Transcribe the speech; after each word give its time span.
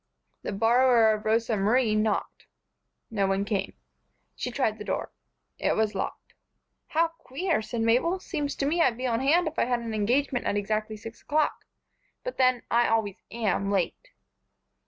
The 0.41 0.51
borrower 0.51 1.13
of 1.13 1.25
Rosa 1.25 1.55
Marie 1.55 1.93
knocked. 1.93 2.47
No 3.11 3.27
one 3.27 3.45
came. 3.45 3.75
She 4.35 4.49
tried 4.49 4.79
the 4.79 4.83
door. 4.83 5.11
It 5.59 5.75
was 5.75 5.93
locked. 5.93 6.33
"How 6.87 7.09
queer!" 7.09 7.61
said 7.61 7.81
Mabel. 7.81 8.17
"Seems 8.17 8.55
to 8.55 8.65
me 8.65 8.81
I'd 8.81 8.97
be 8.97 9.05
on 9.05 9.19
hand 9.19 9.47
if 9.47 9.59
I 9.59 9.65
had 9.65 9.81
an 9.81 9.93
engagement 9.93 10.47
at 10.47 10.57
exactly 10.57 10.97
six 10.97 11.21
o'clock. 11.21 11.65
But 12.23 12.37
then, 12.39 12.63
I 12.71 12.87
always 12.87 13.21
am 13.31 13.69
late." 13.69 14.07